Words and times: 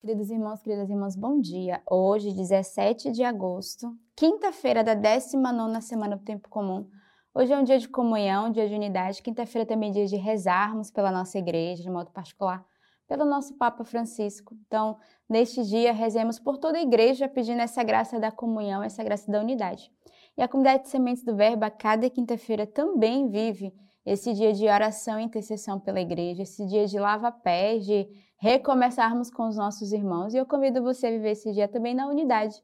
Queridos 0.00 0.30
irmãos, 0.30 0.62
queridas 0.62 0.88
irmãs, 0.88 1.14
bom 1.14 1.38
dia. 1.38 1.82
Hoje, 1.86 2.32
17 2.32 3.12
de 3.12 3.22
agosto, 3.22 3.94
quinta-feira 4.16 4.82
da 4.82 4.94
19 4.94 5.78
semana 5.82 6.16
do 6.16 6.24
Tempo 6.24 6.48
Comum. 6.48 6.88
Hoje 7.34 7.52
é 7.52 7.58
um 7.58 7.62
dia 7.62 7.78
de 7.78 7.86
comunhão, 7.86 8.50
dia 8.50 8.66
de 8.66 8.74
unidade. 8.74 9.22
Quinta-feira 9.22 9.68
também 9.68 9.90
é 9.90 9.92
dia 9.92 10.06
de 10.06 10.16
rezarmos 10.16 10.90
pela 10.90 11.12
nossa 11.12 11.38
igreja, 11.38 11.82
de 11.82 11.90
modo 11.90 12.10
particular, 12.12 12.64
pelo 13.06 13.26
nosso 13.26 13.58
Papa 13.58 13.84
Francisco. 13.84 14.56
Então, 14.66 14.96
neste 15.28 15.62
dia, 15.64 15.92
rezemos 15.92 16.38
por 16.38 16.56
toda 16.56 16.78
a 16.78 16.82
igreja, 16.82 17.28
pedindo 17.28 17.60
essa 17.60 17.82
graça 17.82 18.18
da 18.18 18.32
comunhão, 18.32 18.82
essa 18.82 19.04
graça 19.04 19.30
da 19.30 19.38
unidade. 19.38 19.92
E 20.34 20.40
a 20.40 20.48
comunidade 20.48 20.84
de 20.84 20.88
Sementes 20.88 21.22
do 21.22 21.36
Verbo, 21.36 21.66
a 21.66 21.70
cada 21.70 22.08
quinta-feira, 22.08 22.66
também 22.66 23.28
vive 23.28 23.70
esse 24.04 24.32
dia 24.32 24.52
de 24.52 24.66
oração 24.66 25.20
e 25.20 25.24
intercessão 25.24 25.78
pela 25.78 26.00
igreja, 26.00 26.42
esse 26.42 26.64
dia 26.66 26.86
de 26.86 26.98
lava-pés, 26.98 27.84
de 27.84 28.08
recomeçarmos 28.38 29.30
com 29.30 29.48
os 29.48 29.56
nossos 29.56 29.92
irmãos. 29.92 30.32
E 30.32 30.38
eu 30.38 30.46
convido 30.46 30.82
você 30.82 31.08
a 31.08 31.10
viver 31.10 31.32
esse 31.32 31.52
dia 31.52 31.68
também 31.68 31.94
na 31.94 32.06
unidade, 32.06 32.56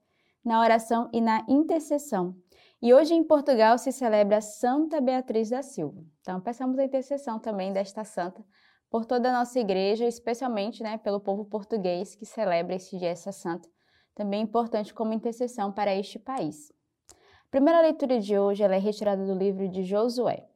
na 0.45 0.61
oração 0.61 1.09
e 1.13 1.21
na 1.21 1.45
intercessão. 1.49 2.35
E 2.81 2.93
hoje 2.93 3.15
em 3.15 3.25
Portugal 3.25 3.79
se 3.79 3.93
celebra 3.93 4.41
Santa 4.41 5.01
Beatriz 5.01 5.51
da 5.51 5.63
Silva. 5.63 6.05
Então, 6.21 6.41
peçamos 6.41 6.79
a 6.79 6.85
intercessão 6.85 7.39
também 7.39 7.73
desta 7.73 8.05
santa 8.05 8.45
por 8.91 9.05
toda 9.05 9.31
a 9.31 9.33
nossa 9.33 9.59
igreja, 9.59 10.07
especialmente 10.07 10.83
né, 10.83 10.99
pelo 10.99 11.21
povo 11.21 11.45
português 11.45 12.15
que 12.15 12.25
celebra 12.25 12.75
este 12.75 12.99
dia, 12.99 13.09
essa 13.09 13.33
santa. 13.33 13.69
Também 14.15 14.43
importante 14.43 14.95
como 14.95 15.13
intercessão 15.13 15.73
para 15.73 15.95
este 15.95 16.19
país. 16.19 16.73
A 17.11 17.51
primeira 17.51 17.81
leitura 17.81 18.19
de 18.19 18.39
hoje 18.39 18.63
é 18.63 18.79
retirada 18.79 19.25
do 19.27 19.35
livro 19.35 19.69
de 19.69 19.83
Josué. 19.83 20.47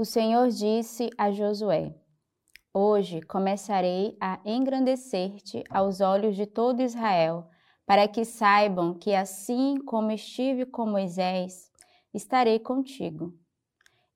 O 0.00 0.04
Senhor 0.06 0.48
disse 0.48 1.10
a 1.18 1.30
Josué: 1.30 1.94
Hoje 2.72 3.20
começarei 3.20 4.16
a 4.18 4.40
engrandecer-te 4.46 5.62
aos 5.68 6.00
olhos 6.00 6.36
de 6.36 6.46
todo 6.46 6.80
Israel, 6.80 7.46
para 7.84 8.08
que 8.08 8.24
saibam 8.24 8.94
que 8.94 9.14
assim 9.14 9.76
como 9.84 10.10
estive 10.10 10.64
com 10.64 10.86
Moisés, 10.86 11.70
estarei 12.14 12.58
contigo. 12.58 13.34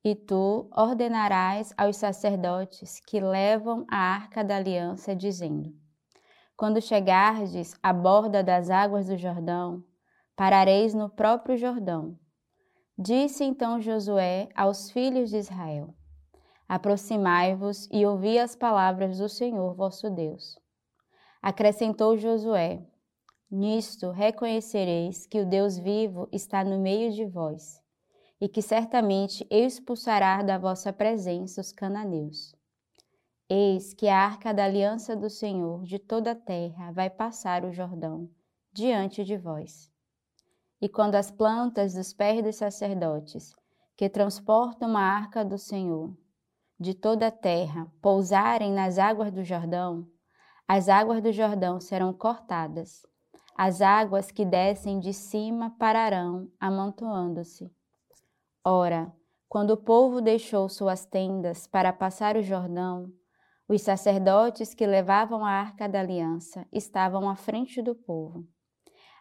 E 0.03 0.15
tu 0.15 0.71
ordenarás 0.75 1.75
aos 1.77 1.99
sacerdotes 1.99 2.99
que 3.01 3.21
levam 3.21 3.85
a 3.87 3.99
arca 3.99 4.43
da 4.43 4.57
aliança, 4.57 5.15
dizendo: 5.15 5.71
Quando 6.57 6.81
chegardes 6.81 7.75
à 7.83 7.93
borda 7.93 8.43
das 8.43 8.71
águas 8.71 9.09
do 9.09 9.19
Jordão, 9.19 9.85
parareis 10.35 10.95
no 10.95 11.11
próprio 11.11 11.59
Jordão. 11.59 12.19
Disse 12.97 13.43
então 13.43 13.81
Josué 13.81 14.49
aos 14.55 14.89
filhos 14.89 15.31
de 15.31 15.39
Israel: 15.39 15.93
Aproximai-vos 16.69 17.89
e 17.91 18.07
ouvi 18.07 18.39
as 18.39 18.55
palavras 18.55 19.19
do 19.19 19.29
Senhor 19.29 19.75
vosso 19.75 20.09
Deus. 20.09 20.57
Acrescentou 21.43 22.17
Josué: 22.17 22.87
Nisto 23.51 24.13
reconhecereis 24.13 25.27
que 25.27 25.41
o 25.41 25.47
Deus 25.47 25.77
vivo 25.77 26.29
está 26.31 26.63
no 26.63 26.79
meio 26.79 27.13
de 27.13 27.27
vós, 27.27 27.83
e 28.41 28.49
que 28.49 28.63
certamente 28.63 29.45
expulsará 29.51 30.41
da 30.43 30.57
vossa 30.57 30.93
presença 30.93 31.61
os 31.61 31.73
cananeus. 31.73 32.55
Eis 33.51 33.93
que 33.93 34.07
a 34.07 34.17
arca 34.17 34.55
da 34.55 34.67
aliança 34.67 35.17
do 35.17 35.29
Senhor 35.29 35.83
de 35.83 35.99
toda 35.99 36.31
a 36.31 36.37
terra 36.37 36.93
vai 36.93 37.11
passar 37.11 37.65
o 37.65 37.73
Jordão 37.73 38.31
diante 38.73 39.25
de 39.25 39.37
vós. 39.37 39.94
E 40.85 40.89
quando 40.91 41.15
as 41.15 41.31
plantas 41.31 41.95
dos 41.95 42.13
pés 42.13 42.45
dos 42.45 42.57
sacerdotes, 42.57 43.57
que 43.97 44.07
transportam 44.07 44.95
a 44.99 45.01
arca 45.01 45.43
do 45.43 45.57
Senhor, 45.57 46.15
de 46.79 46.93
toda 46.93 47.29
a 47.29 47.31
terra 47.31 47.91
pousarem 48.03 48.71
nas 48.71 48.99
águas 48.99 49.33
do 49.33 49.43
Jordão, 49.43 50.07
as 50.69 50.91
águas 50.91 51.23
do 51.23 51.33
Jordão 51.33 51.81
serão 51.81 52.13
cortadas. 52.13 53.07
As 53.57 53.81
águas 53.81 54.31
que 54.31 54.45
descem 54.45 55.01
de 55.01 55.15
cima 55.15 55.75
pararão, 55.79 56.51
amontoando-se. 56.61 57.73
Ora, 58.63 59.11
quando 59.49 59.71
o 59.71 59.79
povo 59.79 60.21
deixou 60.21 60.69
suas 60.69 61.07
tendas 61.07 61.67
para 61.67 61.95
passar 61.95 62.37
o 62.37 62.43
Jordão, 62.43 63.11
os 63.67 63.81
sacerdotes 63.81 64.75
que 64.75 64.87
levavam 64.87 65.47
a 65.47 65.51
arca 65.51 65.89
da 65.89 66.01
aliança 66.01 66.69
estavam 66.71 67.27
à 67.27 67.35
frente 67.35 67.81
do 67.81 67.95
povo. 67.95 68.47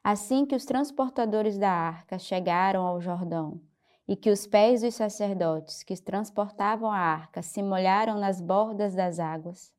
Assim 0.03 0.45
que 0.45 0.55
os 0.55 0.65
transportadores 0.65 1.57
da 1.57 1.71
arca 1.71 2.19
chegaram 2.19 2.85
ao 2.85 2.99
Jordão, 2.99 3.61
e 4.07 4.15
que 4.15 4.29
os 4.29 4.45
pés 4.45 4.81
dos 4.81 4.95
sacerdotes 4.95 5.81
que 5.81 5.95
transportavam 5.95 6.91
a 6.91 6.97
arca 6.97 7.41
se 7.41 7.63
molharam 7.63 8.19
nas 8.19 8.41
bordas 8.41 8.93
das 8.93 9.17
águas, 9.17 9.73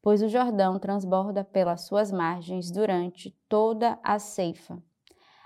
pois 0.00 0.22
o 0.22 0.28
Jordão 0.28 0.78
transborda 0.78 1.44
pelas 1.44 1.82
suas 1.82 2.10
margens 2.10 2.70
durante 2.70 3.30
toda 3.46 3.98
a 4.02 4.18
ceifa. 4.18 4.82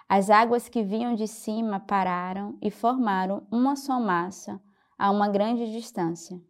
As 0.08 0.30
águas 0.30 0.68
que 0.68 0.82
vinham 0.82 1.14
de 1.14 1.26
cima 1.26 1.80
pararam 1.80 2.56
e 2.62 2.70
formaram 2.70 3.46
uma 3.50 3.74
só 3.74 3.98
massa 3.98 4.60
a 4.96 5.10
uma 5.10 5.28
grande 5.28 5.72
distância. 5.72 6.40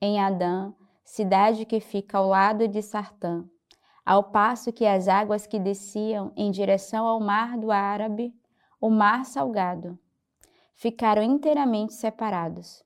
Em 0.00 0.18
Adã, 0.20 0.72
cidade 1.04 1.64
que 1.64 1.78
fica 1.78 2.18
ao 2.18 2.26
lado 2.26 2.66
de 2.66 2.82
Sartã, 2.82 3.44
ao 4.04 4.24
passo 4.24 4.72
que 4.72 4.84
as 4.84 5.08
águas 5.08 5.46
que 5.46 5.58
desciam 5.58 6.32
em 6.36 6.50
direção 6.50 7.06
ao 7.06 7.20
mar 7.20 7.56
do 7.56 7.70
Árabe, 7.70 8.34
o 8.80 8.90
mar 8.90 9.24
salgado, 9.24 9.98
ficaram 10.74 11.22
inteiramente 11.22 11.94
separados. 11.94 12.84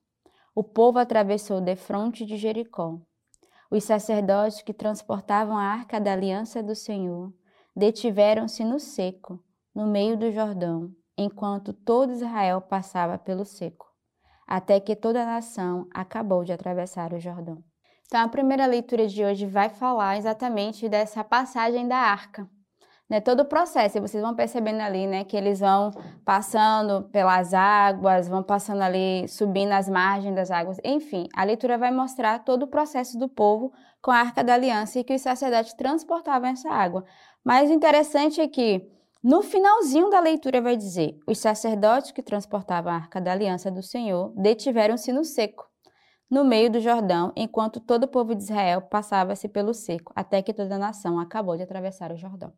O 0.55 0.63
povo 0.63 0.97
atravessou 0.97 1.59
defronte 1.59 2.25
de 2.25 2.37
Jericó. 2.37 2.99
Os 3.69 3.83
sacerdotes 3.83 4.61
que 4.61 4.73
transportavam 4.73 5.57
a 5.57 5.63
arca 5.63 5.99
da 5.99 6.13
aliança 6.13 6.63
do 6.63 6.73
Senhor 6.73 7.33
detiveram-se 7.75 8.63
no 8.63 8.79
seco, 8.79 9.43
no 9.75 9.87
meio 9.87 10.17
do 10.17 10.31
Jordão, 10.31 10.91
enquanto 11.17 11.73
todo 11.73 12.13
Israel 12.13 12.61
passava 12.61 13.17
pelo 13.17 13.45
seco, 13.45 13.87
até 14.47 14.79
que 14.79 14.95
toda 14.95 15.21
a 15.21 15.25
nação 15.25 15.87
acabou 15.93 16.43
de 16.43 16.51
atravessar 16.51 17.13
o 17.13 17.19
Jordão. 17.19 17.63
Então, 18.09 18.21
a 18.21 18.27
primeira 18.27 18.65
leitura 18.65 19.07
de 19.07 19.23
hoje 19.23 19.45
vai 19.45 19.69
falar 19.69 20.17
exatamente 20.17 20.89
dessa 20.89 21.23
passagem 21.23 21.87
da 21.87 21.95
arca 21.95 22.49
né, 23.09 23.19
todo 23.19 23.41
o 23.41 23.45
processo. 23.45 23.97
E 23.97 24.01
vocês 24.01 24.21
vão 24.21 24.35
percebendo 24.35 24.81
ali, 24.81 25.07
né, 25.07 25.23
que 25.23 25.35
eles 25.35 25.59
vão 25.59 25.91
passando 26.23 27.03
pelas 27.09 27.53
águas, 27.53 28.27
vão 28.27 28.43
passando 28.43 28.81
ali, 28.81 29.27
subindo 29.27 29.71
as 29.71 29.89
margens 29.89 30.35
das 30.35 30.51
águas. 30.51 30.77
Enfim, 30.83 31.27
a 31.35 31.43
leitura 31.43 31.77
vai 31.77 31.91
mostrar 31.91 32.39
todo 32.39 32.63
o 32.63 32.67
processo 32.67 33.17
do 33.17 33.27
povo 33.27 33.73
com 34.01 34.11
a 34.11 34.17
Arca 34.17 34.43
da 34.43 34.53
Aliança 34.53 34.99
e 34.99 35.03
que 35.03 35.15
os 35.15 35.21
sacerdotes 35.21 35.73
transportavam 35.73 36.49
essa 36.49 36.69
água. 36.69 37.03
Mas 37.43 37.69
o 37.69 37.73
interessante 37.73 38.39
é 38.39 38.47
que 38.47 38.87
no 39.23 39.41
finalzinho 39.41 40.09
da 40.09 40.19
leitura 40.19 40.61
vai 40.61 40.77
dizer: 40.77 41.19
os 41.27 41.39
sacerdotes 41.39 42.11
que 42.11 42.23
transportavam 42.23 42.91
a 42.91 42.95
Arca 42.95 43.19
da 43.19 43.31
Aliança 43.31 43.69
do 43.69 43.83
Senhor 43.83 44.31
detiveram-se 44.35 45.11
no 45.11 45.23
seco. 45.25 45.68
No 46.29 46.43
meio 46.43 46.69
do 46.69 46.79
Jordão, 46.79 47.33
enquanto 47.35 47.79
todo 47.79 48.03
o 48.03 48.07
povo 48.07 48.35
de 48.35 48.43
Israel 48.43 48.83
passava-se 48.83 49.47
pelo 49.47 49.73
seco, 49.73 50.13
até 50.15 50.43
que 50.43 50.53
toda 50.53 50.75
a 50.75 50.79
nação 50.79 51.19
acabou 51.19 51.57
de 51.57 51.63
atravessar 51.63 52.11
o 52.11 52.17
Jordão. 52.17 52.53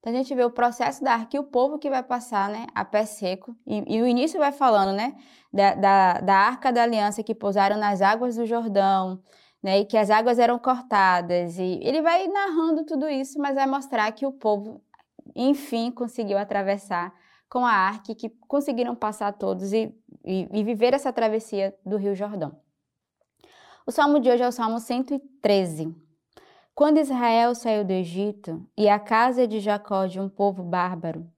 Então 0.00 0.12
a 0.12 0.16
gente 0.16 0.34
vê 0.34 0.42
o 0.42 0.50
processo 0.50 1.04
da 1.04 1.12
arca 1.12 1.36
e 1.36 1.38
o 1.38 1.44
povo 1.44 1.78
que 1.78 1.88
vai 1.88 2.02
passar, 2.02 2.50
né, 2.50 2.66
a 2.74 2.84
pé 2.84 3.04
seco. 3.04 3.56
E, 3.64 3.84
e 3.86 4.02
o 4.02 4.06
início 4.06 4.40
vai 4.40 4.50
falando, 4.50 4.92
né, 4.92 5.14
da, 5.52 5.74
da, 5.76 6.12
da, 6.14 6.34
arca 6.34 6.72
da 6.72 6.82
aliança 6.82 7.22
que 7.22 7.32
pousaram 7.32 7.76
nas 7.76 8.02
águas 8.02 8.34
do 8.34 8.44
Jordão, 8.44 9.22
né, 9.62 9.78
e 9.78 9.84
que 9.84 9.96
as 9.96 10.10
águas 10.10 10.40
eram 10.40 10.58
cortadas. 10.58 11.56
E 11.56 11.78
ele 11.80 12.02
vai 12.02 12.26
narrando 12.26 12.84
tudo 12.84 13.08
isso, 13.08 13.38
mas 13.38 13.54
vai 13.54 13.66
mostrar 13.68 14.10
que 14.10 14.26
o 14.26 14.32
povo, 14.32 14.82
enfim, 15.36 15.92
conseguiu 15.92 16.36
atravessar 16.36 17.14
com 17.48 17.64
a 17.64 17.70
arca 17.70 18.12
que 18.16 18.28
conseguiram 18.48 18.96
passar 18.96 19.32
todos 19.34 19.72
e, 19.72 19.94
e, 20.24 20.48
e 20.52 20.64
viver 20.64 20.94
essa 20.94 21.12
travessia 21.12 21.72
do 21.86 21.96
Rio 21.96 22.16
Jordão. 22.16 22.61
O 23.84 23.90
salmo 23.90 24.20
de 24.20 24.30
hoje 24.30 24.44
é 24.44 24.46
o 24.46 24.52
salmo 24.52 24.78
113. 24.78 25.92
Quando 26.72 26.98
Israel 26.98 27.52
saiu 27.52 27.84
do 27.84 27.90
Egito 27.90 28.64
e 28.76 28.88
a 28.88 28.96
casa 28.96 29.44
de 29.44 29.58
Jacó 29.58 30.06
de 30.06 30.20
um 30.20 30.28
povo 30.28 30.62
bárbaro, 30.62 31.28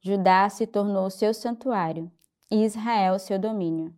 Judá 0.00 0.48
se 0.48 0.66
tornou 0.66 1.10
seu 1.10 1.34
santuário 1.34 2.10
e 2.50 2.64
Israel 2.64 3.18
seu 3.18 3.38
domínio. 3.38 3.94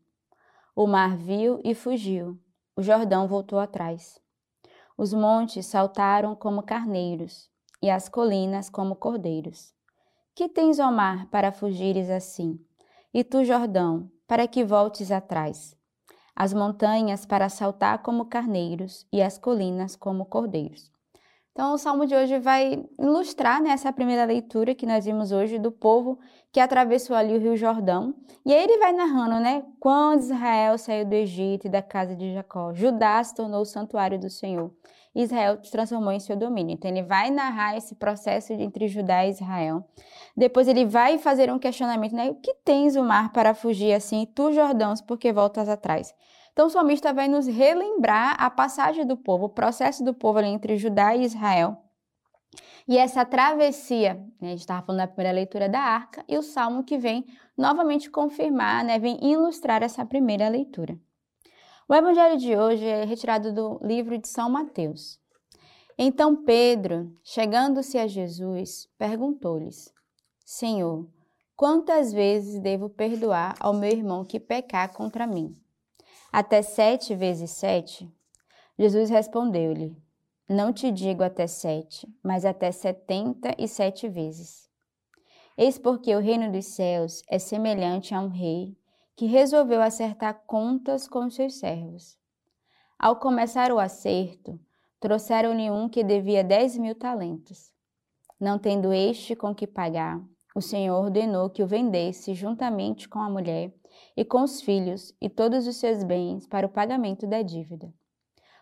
O 0.75 0.85
mar 0.85 1.17
viu 1.17 1.61
e 1.63 1.77
fugiu, 1.77 2.37
o 2.75 2.83
Jordão 2.83 3.29
voltou 3.29 3.61
atrás. 3.61 4.21
Os 4.99 5.15
montes 5.15 5.65
saltaram 5.67 6.35
como 6.35 6.65
carneiros 6.65 7.49
e 7.81 7.89
as 7.89 8.09
colinas 8.09 8.69
como 8.69 8.97
cordeiros. 8.97 9.73
Que 10.35 10.49
tens, 10.49 10.81
ó 10.81 10.91
mar, 10.91 11.27
para 11.27 11.53
fugires 11.53 12.11
assim? 12.11 12.59
E 13.15 13.23
tu, 13.23 13.45
Jordão, 13.45 14.11
para 14.27 14.49
que 14.49 14.65
voltes 14.65 15.13
atrás? 15.13 15.81
As 16.35 16.53
montanhas 16.53 17.27
para 17.27 17.49
saltar 17.49 17.99
como 17.99 18.27
carneiros 18.27 19.07
e 19.13 19.21
as 19.21 19.39
colinas 19.39 19.97
como 19.97 20.25
cordeiros. 20.25 20.91
Então, 21.53 21.75
o 21.75 21.79
salmo 21.79 22.07
de 22.07 22.15
hoje 22.15 22.39
vai 22.39 22.83
ilustrar 22.99 23.61
né, 23.61 23.71
essa 23.71 23.93
primeira 23.93 24.25
leitura 24.25 24.75
que 24.75 24.87
nós 24.87 25.05
vimos 25.05 25.33
hoje 25.33 25.59
do 25.59 25.71
povo 25.71 26.19
que 26.51 26.59
atravessou 26.59 27.15
ali 27.15 27.37
o 27.37 27.39
Rio 27.39 27.57
Jordão. 27.57 28.15
E 28.45 28.55
aí 28.55 28.65
ele 28.65 28.79
vai 28.79 28.93
narrando, 28.93 29.39
né? 29.39 29.63
Quando 29.79 30.21
Israel 30.21 30.79
saiu 30.79 31.05
do 31.05 31.13
Egito 31.13 31.67
e 31.67 31.71
da 31.71 31.83
casa 31.83 32.17
de 32.17 32.33
Jacó, 32.33 32.73
Judá 32.73 33.23
se 33.23 33.35
tornou 33.35 33.61
o 33.61 33.67
santuário 33.67 34.19
do 34.19 34.31
Senhor. 34.31 34.71
Israel 35.15 35.59
transformou 35.71 36.13
em 36.13 36.21
seu 36.21 36.37
domínio. 36.37 36.75
Então 36.75 36.91
ele 36.91 37.03
vai 37.03 37.31
narrar 37.31 37.77
esse 37.77 37.95
processo 37.95 38.53
entre 38.53 38.89
Judá 38.89 39.27
e 39.27 39.31
Israel. 39.31 39.85
Depois 40.37 40.69
ele 40.69 40.87
vai 40.87 41.19
fazer 41.19 41.53
um 41.53 41.59
questionamento, 41.59 42.15
né? 42.15 42.31
O 42.31 42.35
que 42.35 42.55
tens 42.65 42.97
o 42.97 43.03
mar 43.03 43.33
para 43.33 43.55
fugir 43.55 43.93
assim, 43.93 44.27
tu 44.35 44.53
Jordãos, 44.53 45.01
porque 45.01 45.33
voltas 45.33 45.69
atrás? 45.69 46.15
Então 46.53 46.67
o 46.67 46.71
salmista 46.71 47.13
vai 47.13 47.29
nos 47.29 47.47
relembrar 47.47 48.37
a 48.39 48.51
passagem 48.51 49.07
do 49.07 49.17
povo, 49.17 49.47
o 49.47 49.51
processo 49.51 50.05
do 50.05 50.13
povo 50.13 50.39
ali 50.39 50.49
entre 50.49 50.77
Judá 50.77 51.15
e 51.15 51.25
Israel. 51.25 51.79
E 52.87 52.99
essa 52.99 53.25
travessia, 53.25 54.15
né, 54.41 54.49
a 54.49 54.51
gente 54.51 54.61
estava 54.61 54.85
falando 54.85 54.99
na 54.99 55.07
primeira 55.07 55.33
leitura 55.33 55.69
da 55.69 55.79
arca, 55.79 56.25
e 56.29 56.37
o 56.37 56.43
salmo 56.43 56.85
que 56.85 56.99
vem 56.99 57.25
novamente 57.57 58.11
confirmar, 58.11 58.85
né, 58.85 58.99
vem 58.99 59.19
ilustrar 59.23 59.83
essa 59.83 60.05
primeira 60.05 60.49
leitura. 60.49 60.99
O 61.89 61.95
evangelho 61.95 62.39
de 62.39 62.57
hoje 62.57 62.87
é 62.87 63.05
retirado 63.05 63.53
do 63.53 63.81
livro 63.83 64.17
de 64.17 64.29
São 64.29 64.49
Mateus. 64.49 65.21
Então 65.99 66.45
Pedro, 66.45 67.13
chegando-se 67.25 67.99
a 67.99 68.07
Jesus, 68.07 68.89
perguntou-lhes: 68.97 69.93
Senhor, 70.45 71.09
quantas 71.57 72.13
vezes 72.13 72.61
devo 72.61 72.89
perdoar 72.89 73.57
ao 73.59 73.75
meu 73.75 73.91
irmão 73.91 74.25
que 74.25 74.39
pecar 74.39 74.93
contra 74.93 75.27
mim? 75.27 75.57
Até 76.33 76.63
sete 76.63 77.15
vezes 77.15 77.51
sete? 77.51 78.09
Jesus 78.79 79.11
respondeu-lhe: 79.11 79.97
Não 80.49 80.73
te 80.73 80.91
digo 80.91 81.25
até 81.25 81.47
sete, 81.49 82.09
mas 82.23 82.45
até 82.45 82.71
setenta 82.71 83.55
e 83.59 83.67
sete 83.67 84.09
vezes. 84.09 84.71
Eis 85.59 85.79
porque 85.79 86.15
o 86.15 86.21
reino 86.21 86.51
dos 86.51 86.65
céus 86.67 87.23
é 87.29 87.39
semelhante 87.39 88.15
a 88.15 88.21
um 88.21 88.29
rei 88.29 88.75
que 89.17 89.27
resolveu 89.27 89.81
acertar 89.81 90.43
contas 90.47 91.07
com 91.07 91.31
seus 91.31 91.55
servos. 91.55 92.19
Ao 92.99 93.17
começar 93.17 93.73
o 93.73 93.79
acerto, 93.79 94.59
trouxeram-lhe 95.01 95.71
um 95.71 95.89
que 95.89 96.05
devia 96.05 96.45
dez 96.45 96.79
mil 96.79 96.95
talentos. 96.95 97.73
Não 98.41 98.59
tendo 98.59 98.93
este 98.93 99.37
com 99.37 99.55
que 99.55 99.67
pagar, 99.67 100.21
o 100.55 100.61
Senhor 100.61 100.97
ordenou 100.97 101.51
que 101.51 101.63
o 101.63 101.67
vendesse 101.67 102.35
juntamente 102.35 103.09
com 103.09 103.19
a 103.19 103.31
mulher 103.31 103.73
e 104.17 104.25
com 104.25 104.43
os 104.43 104.61
filhos 104.61 105.15
e 105.21 105.29
todos 105.29 105.67
os 105.67 105.77
seus 105.77 106.05
bens 106.05 106.47
para 106.47 106.67
o 106.67 106.71
pagamento 106.71 107.27
da 107.27 107.43
dívida. 107.43 107.93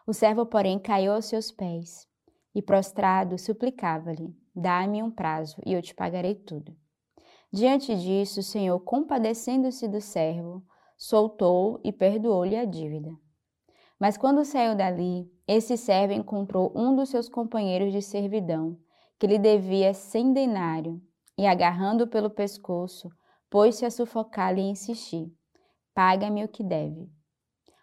O 0.06 0.12
servo, 0.12 0.46
porém, 0.46 0.78
caiu 0.78 1.12
aos 1.12 1.26
seus 1.26 1.50
pés 1.50 2.08
e, 2.54 2.62
prostrado, 2.62 3.38
suplicava-lhe: 3.38 4.34
Dá-me 4.54 5.02
um 5.02 5.10
prazo 5.10 5.60
e 5.64 5.72
eu 5.72 5.82
te 5.82 5.94
pagarei 5.94 6.34
tudo. 6.34 6.76
Diante 7.52 7.96
disso, 7.96 8.40
o 8.40 8.44
Senhor, 8.44 8.78
compadecendo-se 8.80 9.88
do 9.88 10.00
servo, 10.00 10.62
soltou 10.96 11.80
e 11.82 11.90
perdoou-lhe 11.90 12.56
a 12.56 12.64
dívida. 12.64 13.10
Mas 13.98 14.16
quando 14.16 14.44
saiu 14.44 14.74
dali, 14.74 15.30
esse 15.46 15.76
servo 15.76 16.12
encontrou 16.12 16.72
um 16.76 16.94
dos 16.94 17.08
seus 17.08 17.28
companheiros 17.28 17.92
de 17.92 18.00
servidão, 18.00 18.78
que 19.18 19.26
lhe 19.26 19.38
devia 19.38 19.92
cem 19.92 20.32
denário, 20.32 21.02
e 21.36 21.46
agarrando-o 21.46 22.06
pelo 22.06 22.30
pescoço, 22.30 23.10
pôs-se 23.50 23.84
a 23.84 23.90
sufocá-lo 23.90 24.58
e 24.58 24.70
insistir: 24.70 25.30
Paga-me 25.92 26.44
o 26.44 26.48
que 26.48 26.62
deve. 26.62 27.10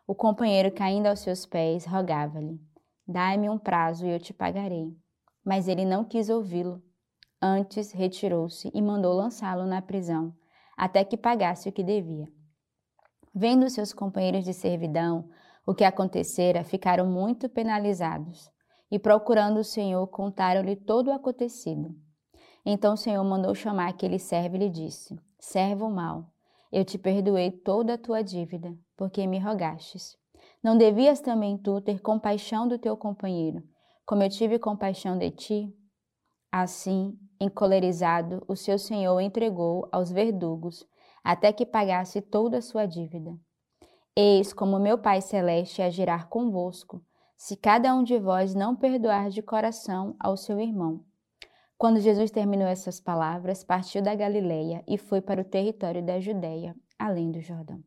O 0.07 0.15
companheiro, 0.15 0.71
caindo 0.71 1.07
aos 1.07 1.19
seus 1.19 1.45
pés, 1.45 1.85
rogava-lhe: 1.85 2.57
Dai-me 3.05 3.49
um 3.49 3.57
prazo 3.57 4.05
e 4.05 4.09
eu 4.09 4.19
te 4.19 4.33
pagarei. 4.33 4.95
Mas 5.43 5.67
ele 5.67 5.85
não 5.85 6.05
quis 6.05 6.29
ouvi-lo. 6.29 6.81
Antes 7.41 7.91
retirou-se 7.91 8.71
e 8.73 8.81
mandou 8.81 9.13
lançá-lo 9.13 9.65
na 9.65 9.81
prisão, 9.81 10.33
até 10.75 11.03
que 11.03 11.15
pagasse 11.15 11.69
o 11.69 11.71
que 11.71 11.83
devia. 11.83 12.27
Vendo 13.33 13.69
seus 13.69 13.93
companheiros 13.93 14.43
de 14.43 14.53
servidão 14.53 15.29
o 15.65 15.75
que 15.75 15.83
acontecera, 15.83 16.63
ficaram 16.63 17.05
muito 17.05 17.47
penalizados 17.47 18.49
e, 18.89 18.97
procurando 18.97 19.59
o 19.59 19.63
Senhor, 19.63 20.07
contaram-lhe 20.07 20.75
todo 20.75 21.09
o 21.09 21.13
acontecido. 21.13 21.93
Então 22.65 22.93
o 22.93 22.97
Senhor 22.97 23.23
mandou 23.23 23.53
chamar 23.53 23.89
aquele 23.89 24.17
servo 24.17 24.55
e 24.55 24.59
lhe 24.59 24.69
disse: 24.69 25.19
Servo 25.39 25.89
mau, 25.89 26.31
eu 26.71 26.83
te 26.83 26.97
perdoei 26.97 27.51
toda 27.51 27.93
a 27.93 27.97
tua 27.97 28.23
dívida, 28.23 28.75
porque 28.95 29.27
me 29.27 29.37
rogastes. 29.37 30.17
Não 30.63 30.77
devias 30.77 31.19
também 31.19 31.57
tu 31.57 31.79
ter 31.81 32.01
compaixão 32.01 32.67
do 32.67 32.79
teu 32.79 32.97
companheiro, 32.97 33.61
como 34.05 34.23
eu 34.23 34.29
tive 34.29 34.57
compaixão 34.57 35.17
de 35.17 35.29
ti? 35.31 35.73
Assim, 36.51 37.19
encolerizado, 37.39 38.43
o 38.47 38.55
seu 38.55 38.77
senhor 38.77 39.19
entregou 39.19 39.87
aos 39.91 40.11
verdugos, 40.11 40.87
até 41.23 41.51
que 41.51 41.65
pagasse 41.65 42.21
toda 42.21 42.57
a 42.57 42.61
sua 42.61 42.85
dívida. 42.85 43.37
Eis 44.15 44.51
como 44.53 44.79
meu 44.79 44.97
Pai 44.97 45.21
Celeste 45.21 45.81
agirá 45.81 46.23
convosco, 46.23 47.03
se 47.35 47.55
cada 47.55 47.93
um 47.93 48.03
de 48.03 48.17
vós 48.17 48.55
não 48.55 48.75
perdoar 48.75 49.29
de 49.29 49.41
coração 49.41 50.15
ao 50.19 50.35
seu 50.35 50.59
irmão. 50.59 51.03
Quando 51.77 51.99
Jesus 51.99 52.31
terminou 52.31 52.67
essas 52.67 52.99
palavras, 52.99 53.63
partiu 53.63 54.01
da 54.01 54.15
Galileia 54.15 54.83
e 54.87 54.97
foi 54.97 55.21
para 55.21 55.41
o 55.41 55.45
território 55.45 56.03
da 56.03 56.19
Judéia, 56.19 56.75
além 56.97 57.29
do 57.29 57.39
Jordão. 57.39 57.83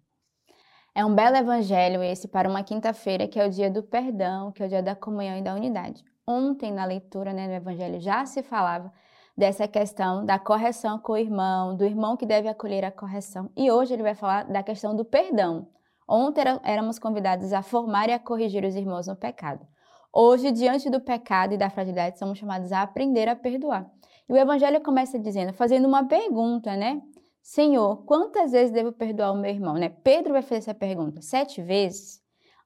É 0.94 1.05
um 1.05 1.14
belo 1.14 1.37
evangelho 1.37 2.02
esse 2.02 2.29
para 2.29 2.49
uma 2.49 2.62
quinta-feira, 2.62 3.26
que 3.26 3.41
é 3.41 3.47
o 3.47 3.50
dia 3.50 3.70
do 3.70 3.82
perdão, 3.82 4.52
que 4.52 4.62
é 4.62 4.67
o 4.67 4.69
dia 4.69 4.82
da 4.82 4.94
comunhão 4.94 5.37
e 5.37 5.43
da 5.43 5.55
unidade. 5.55 6.05
Ontem, 6.26 6.73
na 6.73 6.85
leitura 6.85 7.32
né, 7.32 7.49
no 7.49 7.55
evangelho, 7.55 8.00
já 8.00 8.25
se 8.25 8.43
falava 8.43 8.93
dessa 9.40 9.66
questão 9.66 10.25
da 10.25 10.38
correção 10.38 10.98
com 10.98 11.12
o 11.12 11.16
irmão, 11.16 11.75
do 11.75 11.82
irmão 11.82 12.14
que 12.14 12.26
deve 12.26 12.46
acolher 12.46 12.84
a 12.84 12.92
correção. 12.92 13.50
E 13.56 13.70
hoje 13.70 13.94
ele 13.94 14.02
vai 14.02 14.14
falar 14.14 14.44
da 14.44 14.62
questão 14.62 14.94
do 14.94 15.02
perdão. 15.02 15.66
Ontem 16.06 16.42
éramos 16.62 16.98
convidados 16.98 17.50
a 17.54 17.62
formar 17.62 18.10
e 18.10 18.12
a 18.12 18.19
corrigir 18.19 18.62
os 18.66 18.76
irmãos 18.76 19.06
no 19.06 19.16
pecado. 19.16 19.66
Hoje, 20.12 20.52
diante 20.52 20.90
do 20.90 21.00
pecado 21.00 21.54
e 21.54 21.56
da 21.56 21.70
fragilidade, 21.70 22.19
somos 22.19 22.37
chamados 22.37 22.70
a 22.70 22.82
aprender 22.82 23.28
a 23.28 23.34
perdoar. 23.34 23.90
E 24.28 24.32
o 24.32 24.37
Evangelho 24.37 24.78
começa 24.82 25.19
dizendo, 25.19 25.54
fazendo 25.54 25.88
uma 25.88 26.06
pergunta, 26.06 26.76
né? 26.76 27.00
Senhor, 27.42 28.04
quantas 28.04 28.52
vezes 28.52 28.70
devo 28.70 28.92
perdoar 28.92 29.32
o 29.32 29.37
meu 29.37 29.50
irmão? 29.50 29.75
Né? 29.75 29.88
Pedro 29.88 30.34
vai 30.34 30.42
fazer 30.42 30.56
essa 30.56 30.75
pergunta, 30.75 31.22
sete 31.22 31.62
vezes? 31.62 32.20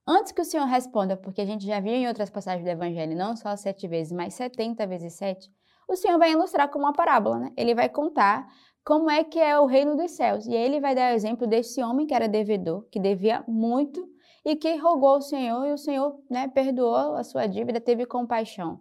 Antes 0.07 0.33
que 0.33 0.41
o 0.41 0.45
Senhor 0.45 0.67
responda, 0.67 1.17
porque 1.17 1.41
a 1.41 1.47
gente 1.47 1.65
já 1.65 1.79
viu 1.79 1.93
em 1.93 2.09
outras 2.09 2.31
passagens 2.31 2.65
do 2.65 2.71
Evangelho, 2.71 3.17
não 3.17 3.37
só 3.37 3.55
sete 3.55 3.87
vezes, 3.87 4.11
mas 4.11 4.35
setenta 4.35 4.87
vezes 4.87 5.15
sete, 5.15 5.49
o 5.89 5.97
Senhor 5.97 6.19
vai 6.19 6.33
ilustrar 6.33 6.71
com 6.71 6.79
uma 6.79 6.93
parábola, 6.93 7.39
né? 7.39 7.53
Ele 7.57 7.75
vai 7.75 7.89
contar 7.89 8.47
como 8.85 9.11
é 9.11 9.25
que 9.25 9.39
é 9.39 9.59
o 9.59 9.67
reino 9.67 9.97
dos 9.97 10.13
céus. 10.13 10.47
E 10.47 10.55
aí 10.55 10.63
ele 10.63 10.81
vai 10.81 10.95
dar 10.95 11.13
o 11.13 11.15
exemplo 11.15 11.47
desse 11.47 11.83
homem 11.83 12.07
que 12.07 12.15
era 12.15 12.29
devedor, 12.29 12.87
que 12.91 13.01
devia 13.01 13.43
muito 13.49 14.07
e 14.45 14.55
que 14.55 14.77
rogou 14.77 15.11
ao 15.11 15.23
Senhor 15.23 15.67
e 15.67 15.73
o 15.73 15.79
Senhor 15.79 16.21
né, 16.31 16.49
perdoou 16.49 17.15
a 17.15 17.25
sua 17.25 17.47
dívida, 17.47 17.81
teve 17.81 18.05
compaixão. 18.05 18.81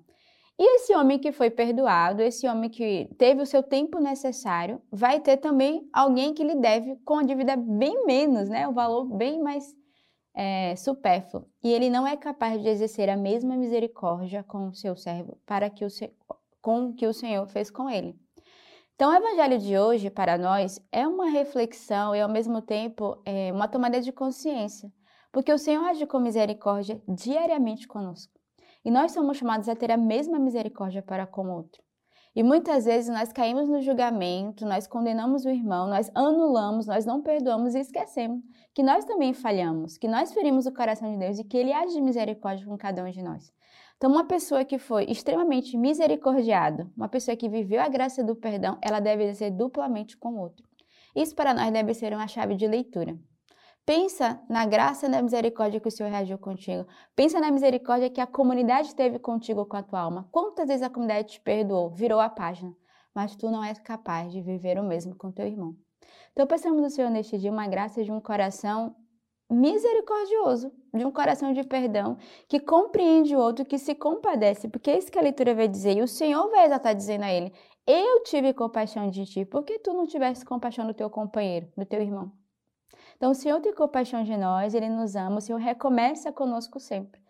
E 0.60 0.76
esse 0.76 0.94
homem 0.94 1.18
que 1.18 1.32
foi 1.32 1.50
perdoado, 1.50 2.22
esse 2.22 2.48
homem 2.48 2.70
que 2.70 3.10
teve 3.18 3.42
o 3.42 3.46
seu 3.46 3.64
tempo 3.64 4.00
necessário, 4.00 4.80
vai 4.92 5.20
ter 5.20 5.38
também 5.38 5.90
alguém 5.92 6.34
que 6.34 6.44
lhe 6.44 6.56
deve 6.56 6.96
com 6.98 7.16
a 7.16 7.24
dívida 7.24 7.56
bem 7.56 8.06
menos, 8.06 8.50
né? 8.50 8.68
O 8.68 8.74
valor 8.74 9.06
bem 9.06 9.42
mais 9.42 9.74
é, 10.36 10.76
supérfluo. 10.76 11.48
E 11.64 11.72
ele 11.72 11.90
não 11.90 12.06
é 12.06 12.16
capaz 12.16 12.62
de 12.62 12.68
exercer 12.68 13.10
a 13.10 13.18
mesma 13.18 13.56
misericórdia 13.56 14.44
com 14.44 14.68
o 14.68 14.74
seu 14.76 14.96
servo 14.96 15.40
para 15.46 15.70
que 15.72 15.86
o, 15.86 15.88
com 16.64 16.88
o 16.88 16.96
que 16.96 17.06
o 17.06 17.14
Senhor 17.14 17.46
fez 17.46 17.70
com 17.70 17.88
ele. 17.88 18.16
Então, 18.96 19.12
o 19.12 19.16
evangelho 19.16 19.60
de 19.60 19.78
hoje, 19.78 20.10
para 20.10 20.36
nós, 20.36 20.80
é 20.92 21.08
uma 21.08 21.30
reflexão 21.30 22.16
e, 22.16 22.22
ao 22.22 22.30
mesmo 22.30 22.60
tempo, 22.60 23.22
é 23.24 23.52
uma 23.54 23.68
tomada 23.68 24.02
de 24.02 24.12
consciência 24.12 24.92
porque 25.34 25.52
o 25.52 25.58
Senhor 25.58 25.84
age 25.86 26.06
com 26.06 26.20
misericórdia 26.20 27.02
diariamente 27.08 27.88
conosco. 27.88 28.32
E 28.86 28.92
nós 28.92 29.14
somos 29.14 29.38
chamados 29.38 29.68
a 29.68 29.76
ter 29.76 29.92
a 29.92 29.98
mesma 29.98 30.38
misericórdia 30.38 31.02
para 31.02 31.26
com 31.26 31.48
o 31.48 31.56
outro. 31.56 31.82
E 32.36 32.44
muitas 32.44 32.86
vezes 32.86 33.10
nós 33.10 33.34
caímos 33.34 33.68
no 33.68 33.82
julgamento, 33.82 34.66
nós 34.66 34.88
condenamos 34.88 35.44
o 35.44 35.50
irmão, 35.50 35.88
nós 35.88 36.12
anulamos, 36.14 36.86
nós 36.86 37.06
não 37.06 37.22
perdoamos 37.22 37.74
e 37.74 37.80
esquecemos 37.80 38.44
que 38.74 38.84
nós 38.84 39.06
também 39.06 39.34
falhamos, 39.34 39.98
que 39.98 40.08
nós 40.08 40.32
ferimos 40.34 40.66
o 40.66 40.74
coração 40.74 41.12
de 41.12 41.18
Deus 41.18 41.40
e 41.40 41.44
que 41.44 41.58
Ele 41.58 41.74
age 41.74 41.94
de 41.94 42.02
misericórdia 42.02 42.66
com 42.66 42.78
cada 42.78 43.04
um 43.04 43.10
de 43.10 43.22
nós. 43.24 43.52
Então, 44.04 44.12
uma 44.12 44.26
pessoa 44.26 44.66
que 44.66 44.78
foi 44.78 45.06
extremamente 45.06 45.78
misericordiada, 45.78 46.92
uma 46.94 47.08
pessoa 47.08 47.38
que 47.38 47.48
viveu 47.48 47.82
a 47.82 47.88
graça 47.88 48.22
do 48.22 48.36
perdão, 48.36 48.78
ela 48.82 49.00
deve 49.00 49.34
ser 49.34 49.50
duplamente 49.50 50.18
com 50.18 50.34
o 50.34 50.40
outro. 50.42 50.68
Isso 51.16 51.34
para 51.34 51.54
nós 51.54 51.72
deve 51.72 51.94
ser 51.94 52.12
uma 52.12 52.28
chave 52.28 52.54
de 52.54 52.68
leitura. 52.68 53.18
Pensa 53.86 54.42
na 54.50 54.66
graça 54.66 55.06
e 55.06 55.10
na 55.10 55.22
misericórdia 55.22 55.80
que 55.80 55.88
o 55.88 55.92
Senhor 55.92 56.10
reagiu 56.10 56.38
contigo. 56.38 56.86
Pensa 57.16 57.40
na 57.40 57.50
misericórdia 57.50 58.10
que 58.10 58.20
a 58.20 58.28
comunidade 58.28 58.94
teve 58.94 59.20
contigo 59.20 59.66
com 59.66 59.78
a 59.78 59.84
tua 59.84 60.02
alma. 60.02 60.28
Quantas 60.34 60.68
vezes 60.68 60.84
a 60.84 60.90
comunidade 60.90 61.36
te 61.36 61.40
perdoou, 61.40 61.90
virou 61.90 62.20
a 62.20 62.28
página, 62.28 62.76
mas 63.16 63.38
tu 63.38 63.50
não 63.50 63.64
és 63.64 63.80
capaz 63.80 64.34
de 64.34 64.42
viver 64.42 64.78
o 64.78 64.84
mesmo 64.84 65.16
com 65.16 65.32
teu 65.32 65.48
irmão. 65.48 65.78
Então, 66.34 66.46
pensamos 66.46 66.82
no 66.82 66.90
Senhor 66.90 67.10
neste 67.10 67.38
dia 67.38 67.50
uma 67.50 67.68
graça 67.68 68.04
de 68.04 68.12
um 68.12 68.20
coração 68.20 68.98
misericordioso, 69.54 70.72
de 70.94 71.06
um 71.06 71.12
coração 71.12 71.54
de 71.54 71.64
perdão, 71.64 72.18
que 72.48 72.60
compreende 72.60 73.36
o 73.36 73.40
outro, 73.40 73.66
que 73.66 73.78
se 73.78 73.96
compadece, 73.96 74.68
porque 74.68 74.92
é 74.92 74.98
isso 74.98 75.12
que 75.12 75.20
a 75.20 75.22
leitura 75.22 75.56
vai 75.56 75.68
dizer. 75.68 75.98
E 75.98 76.02
o 76.02 76.08
Senhor 76.08 76.50
vai 76.50 76.72
estar 76.72 76.94
dizendo 76.94 77.24
a 77.24 77.32
ele: 77.32 77.54
Eu 77.88 78.24
tive 78.24 78.54
compaixão 78.54 79.10
de 79.10 79.26
ti, 79.26 79.46
porque 79.46 79.80
tu 79.80 79.94
não 79.94 80.06
tivesse 80.06 80.46
compaixão 80.46 80.86
do 80.86 80.94
teu 80.94 81.10
companheiro, 81.10 81.68
do 81.78 81.86
teu 81.86 82.02
irmão? 82.02 82.32
Então, 83.16 83.32
o 83.32 83.36
Senhor 83.36 83.62
tem 83.62 83.74
compaixão 83.74 84.24
de 84.24 84.36
nós, 84.36 84.74
Ele 84.74 84.90
nos 84.90 85.16
ama, 85.16 85.38
o 85.38 85.42
Senhor 85.42 85.58
recomeça 85.58 86.32
conosco 86.32 86.80
sempre. 86.80 87.23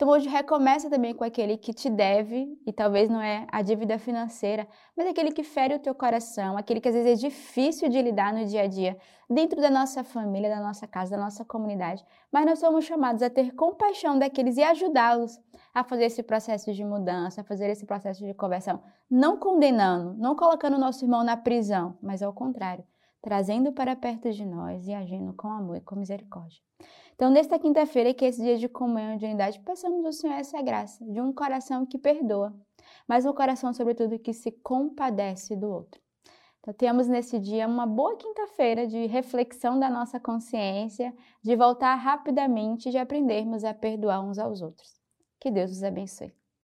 Então 0.00 0.08
hoje 0.08 0.30
recomeça 0.30 0.88
também 0.88 1.14
com 1.14 1.22
aquele 1.22 1.58
que 1.58 1.74
te 1.74 1.90
deve, 1.90 2.58
e 2.66 2.72
talvez 2.72 3.10
não 3.10 3.20
é 3.20 3.46
a 3.52 3.60
dívida 3.60 3.98
financeira, 3.98 4.66
mas 4.96 5.06
aquele 5.06 5.30
que 5.30 5.44
fere 5.44 5.74
o 5.74 5.78
teu 5.78 5.94
coração, 5.94 6.56
aquele 6.56 6.80
que 6.80 6.88
às 6.88 6.94
vezes 6.94 7.22
é 7.22 7.28
difícil 7.28 7.86
de 7.86 8.00
lidar 8.00 8.32
no 8.32 8.46
dia 8.46 8.62
a 8.62 8.66
dia, 8.66 8.96
dentro 9.28 9.60
da 9.60 9.68
nossa 9.68 10.02
família, 10.02 10.48
da 10.48 10.58
nossa 10.58 10.86
casa, 10.86 11.10
da 11.10 11.22
nossa 11.22 11.44
comunidade. 11.44 12.02
Mas 12.32 12.46
nós 12.46 12.58
somos 12.60 12.86
chamados 12.86 13.22
a 13.22 13.28
ter 13.28 13.54
compaixão 13.54 14.18
daqueles 14.18 14.56
e 14.56 14.62
ajudá-los 14.62 15.38
a 15.74 15.84
fazer 15.84 16.04
esse 16.04 16.22
processo 16.22 16.72
de 16.72 16.82
mudança, 16.82 17.42
a 17.42 17.44
fazer 17.44 17.68
esse 17.68 17.84
processo 17.84 18.24
de 18.24 18.32
conversão, 18.32 18.82
não 19.10 19.36
condenando, 19.36 20.14
não 20.14 20.34
colocando 20.34 20.76
o 20.76 20.80
nosso 20.80 21.04
irmão 21.04 21.22
na 21.22 21.36
prisão, 21.36 21.98
mas 22.02 22.22
ao 22.22 22.32
contrário, 22.32 22.86
trazendo 23.20 23.70
para 23.70 23.94
perto 23.94 24.32
de 24.32 24.46
nós 24.46 24.86
e 24.86 24.94
agindo 24.94 25.34
com 25.34 25.48
amor 25.48 25.76
e 25.76 25.82
com 25.82 25.94
misericórdia. 25.94 26.58
Então, 27.20 27.28
nesta 27.28 27.58
quinta-feira, 27.58 28.14
que 28.14 28.24
é 28.24 28.28
esse 28.28 28.42
dia 28.42 28.56
de 28.56 28.66
comunhão 28.66 29.12
e 29.12 29.18
de 29.18 29.26
unidade, 29.26 29.60
peçamos 29.60 30.02
ao 30.06 30.10
Senhor 30.10 30.36
essa 30.36 30.62
graça 30.62 31.04
de 31.04 31.20
um 31.20 31.30
coração 31.34 31.84
que 31.84 31.98
perdoa, 31.98 32.58
mas 33.06 33.26
um 33.26 33.32
coração, 33.34 33.74
sobretudo, 33.74 34.18
que 34.18 34.32
se 34.32 34.50
compadece 34.50 35.54
do 35.54 35.68
outro. 35.68 36.00
Então, 36.60 36.72
temos 36.72 37.08
nesse 37.08 37.38
dia 37.38 37.68
uma 37.68 37.86
boa 37.86 38.16
quinta-feira 38.16 38.86
de 38.86 39.04
reflexão 39.04 39.78
da 39.78 39.90
nossa 39.90 40.18
consciência, 40.18 41.14
de 41.44 41.54
voltar 41.54 41.94
rapidamente 41.96 42.88
e 42.88 42.90
de 42.90 42.96
aprendermos 42.96 43.64
a 43.64 43.74
perdoar 43.74 44.22
uns 44.22 44.38
aos 44.38 44.62
outros. 44.62 44.98
Que 45.38 45.50
Deus 45.50 45.72
os 45.72 45.82
abençoe. 45.82 46.39